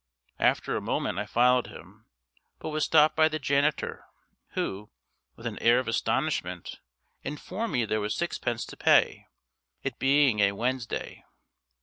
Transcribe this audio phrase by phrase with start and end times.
[0.39, 2.07] After a moment I followed him,
[2.57, 4.05] but was stopped by the janitor,
[4.53, 4.89] who,
[5.35, 6.79] with an air of astonishment,
[7.21, 9.27] informed me there was sixpence to pay,
[9.83, 11.23] it being a Wednesday.